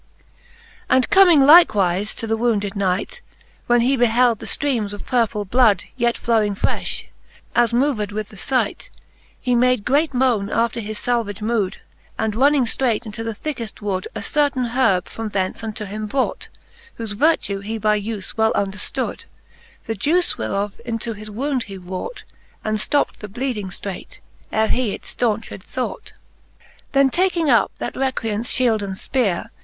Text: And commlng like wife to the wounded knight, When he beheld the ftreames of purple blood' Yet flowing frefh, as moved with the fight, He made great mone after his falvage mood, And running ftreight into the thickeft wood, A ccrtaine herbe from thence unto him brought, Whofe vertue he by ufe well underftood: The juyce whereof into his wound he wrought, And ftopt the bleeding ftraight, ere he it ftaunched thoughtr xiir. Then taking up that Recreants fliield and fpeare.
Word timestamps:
And 0.89 1.07
commlng 1.11 1.45
like 1.45 1.75
wife 1.75 2.15
to 2.15 2.25
the 2.25 2.35
wounded 2.35 2.75
knight, 2.75 3.21
When 3.67 3.81
he 3.81 3.95
beheld 3.95 4.39
the 4.39 4.47
ftreames 4.47 4.93
of 4.93 5.05
purple 5.05 5.45
blood' 5.45 5.83
Yet 5.95 6.17
flowing 6.17 6.55
frefh, 6.55 7.05
as 7.55 7.71
moved 7.71 8.11
with 8.11 8.29
the 8.29 8.35
fight, 8.35 8.89
He 9.39 9.53
made 9.53 9.85
great 9.85 10.11
mone 10.11 10.49
after 10.49 10.79
his 10.79 10.97
falvage 10.99 11.43
mood, 11.43 11.77
And 12.17 12.33
running 12.33 12.65
ftreight 12.65 13.05
into 13.05 13.23
the 13.23 13.35
thickeft 13.35 13.79
wood, 13.83 14.07
A 14.15 14.21
ccrtaine 14.21 14.69
herbe 14.69 15.07
from 15.07 15.29
thence 15.29 15.63
unto 15.63 15.85
him 15.85 16.07
brought, 16.07 16.49
Whofe 16.97 17.13
vertue 17.13 17.59
he 17.59 17.77
by 17.77 18.01
ufe 18.01 18.35
well 18.35 18.53
underftood: 18.53 19.25
The 19.85 19.93
juyce 19.93 20.35
whereof 20.35 20.81
into 20.83 21.13
his 21.13 21.29
wound 21.29 21.65
he 21.65 21.77
wrought, 21.77 22.23
And 22.63 22.79
ftopt 22.79 23.17
the 23.19 23.27
bleeding 23.27 23.67
ftraight, 23.67 24.17
ere 24.51 24.69
he 24.69 24.95
it 24.95 25.03
ftaunched 25.03 25.49
thoughtr 25.61 25.97
xiir. 26.01 26.11
Then 26.93 27.11
taking 27.11 27.51
up 27.51 27.71
that 27.77 27.95
Recreants 27.95 28.51
fliield 28.51 28.81
and 28.81 28.95
fpeare. 28.95 29.49